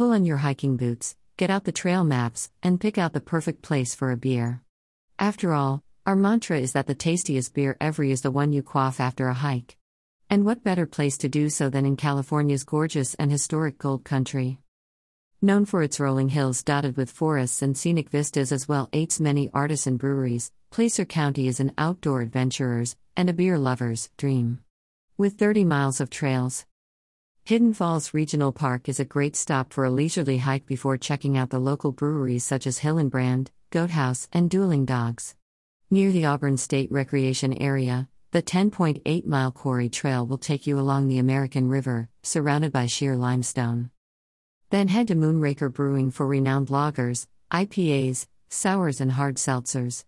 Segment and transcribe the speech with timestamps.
[0.00, 3.60] Pull on your hiking boots, get out the trail maps, and pick out the perfect
[3.60, 4.62] place for a beer.
[5.18, 8.98] After all, our mantra is that the tastiest beer ever is the one you quaff
[8.98, 9.76] after a hike.
[10.30, 14.56] And what better place to do so than in California's gorgeous and historic Gold Country?
[15.42, 19.50] Known for its rolling hills dotted with forests and scenic vistas as well as many
[19.52, 24.60] artisan breweries, Placer County is an outdoor adventurer's and a beer lover's dream.
[25.18, 26.64] With 30 miles of trails,
[27.44, 31.50] Hidden Falls Regional Park is a great stop for a leisurely hike before checking out
[31.50, 35.34] the local breweries such as Hillenbrand, Goat House, and Dueling Dogs.
[35.90, 41.08] Near the Auburn State Recreation Area, the 10.8 mile quarry trail will take you along
[41.08, 43.90] the American River, surrounded by sheer limestone.
[44.70, 50.04] Then head to Moonraker Brewing for renowned lagers, IPAs, sours, and hard seltzers.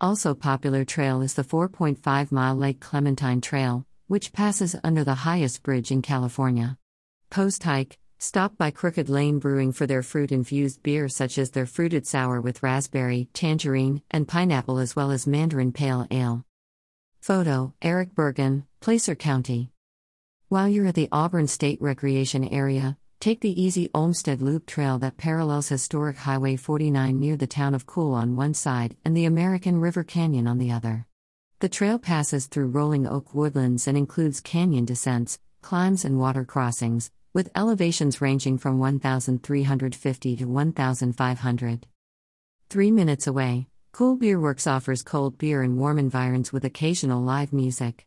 [0.00, 5.62] Also popular trail is the 4.5 mile Lake Clementine Trail, which passes under the highest
[5.62, 6.76] bridge in California.
[7.30, 11.64] Post hike, stop by Crooked Lane Brewing for their fruit infused beer, such as their
[11.64, 16.44] fruited sour with raspberry, tangerine, and pineapple, as well as Mandarin Pale Ale.
[17.20, 19.70] Photo Eric Bergen, Placer County.
[20.48, 25.18] While you're at the Auburn State Recreation Area, Take the easy Olmsted Loop Trail that
[25.18, 29.78] parallels historic Highway 49 near the town of Cool on one side and the American
[29.78, 31.06] River Canyon on the other.
[31.60, 37.10] The trail passes through rolling oak woodlands and includes canyon descents, climbs, and water crossings,
[37.34, 41.86] with elevations ranging from 1,350 to 1,500.
[42.70, 47.52] Three minutes away, Cool Beer Works offers cold beer in warm environs with occasional live
[47.52, 48.06] music.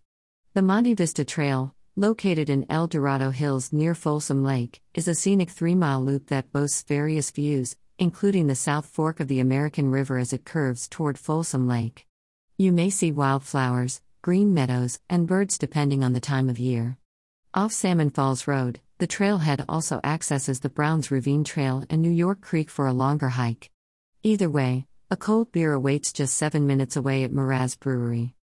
[0.56, 5.52] The Monte Vista Trail, located in El Dorado Hills near Folsom Lake, is a scenic
[5.52, 10.18] three mile loop that boasts various views, including the South Fork of the American River
[10.18, 12.08] as it curves toward Folsom Lake.
[12.64, 16.98] You may see wildflowers, green meadows, and birds depending on the time of year.
[17.54, 22.40] Off Salmon Falls Road, the trailhead also accesses the Browns Ravine Trail and New York
[22.40, 23.70] Creek for a longer hike.
[24.24, 28.34] Either way, a cold beer awaits just seven minutes away at Mraz Brewery.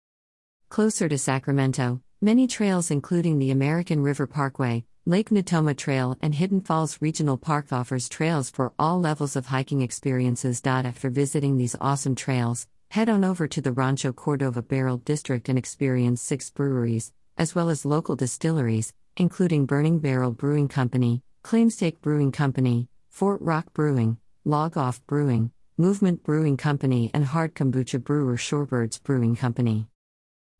[0.68, 6.60] Closer to Sacramento, Many trails, including the American River Parkway, Lake Natoma Trail, and Hidden
[6.60, 10.60] Falls Regional Park, offers trails for all levels of hiking experiences.
[10.66, 15.56] After visiting these awesome trails, head on over to the Rancho Cordova Barrel District and
[15.56, 22.32] experience six breweries, as well as local distilleries, including Burning Barrel Brewing Company, Claimstake Brewing
[22.32, 29.00] Company, Fort Rock Brewing, Log Off Brewing, Movement Brewing Company, and Hard Kombucha Brewer Shorebirds
[29.00, 29.86] Brewing Company.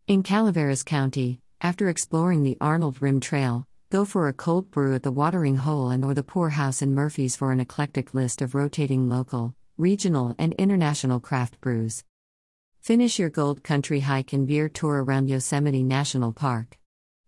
[0.06, 5.02] In Calaveras County, after exploring the Arnold Rim Trail, go for a cold brew at
[5.02, 9.08] the Watering Hole and or the Poorhouse in Murphys for an eclectic list of rotating
[9.08, 12.04] local, regional, and international craft brews.
[12.80, 16.78] Finish your Gold Country hike and beer tour around Yosemite National Park.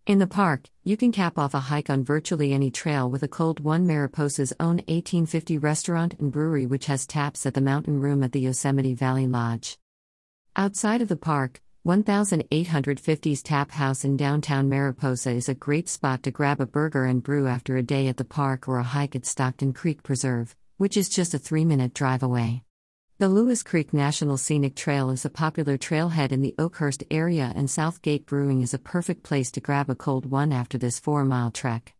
[0.07, 3.27] In the park, you can cap off a hike on virtually any trail with a
[3.27, 8.23] cold one Mariposa's own 1850 restaurant and brewery, which has taps at the mountain room
[8.23, 9.77] at the Yosemite Valley Lodge.
[10.55, 16.31] Outside of the park, 1850's Tap House in downtown Mariposa is a great spot to
[16.31, 19.27] grab a burger and brew after a day at the park or a hike at
[19.27, 22.63] Stockton Creek Preserve, which is just a three minute drive away.
[23.19, 27.69] The Lewis Creek National Scenic Trail is a popular trailhead in the Oakhurst area, and
[27.69, 31.51] Southgate Brewing is a perfect place to grab a cold one after this four mile
[31.51, 31.91] trek.